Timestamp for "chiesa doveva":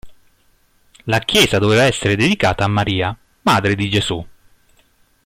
1.19-1.83